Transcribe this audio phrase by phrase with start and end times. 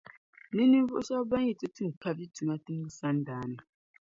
[0.55, 3.57] Ni ninvuɣu shεba ban yi ti tum kavi tuma timdi sadaani.